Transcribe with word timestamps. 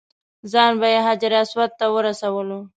ځان 0.51 0.71
به 0.79 0.87
یې 0.93 0.99
حجر 1.07 1.31
اسود 1.41 1.71
ته 1.79 1.85
ورسولو. 1.95 2.59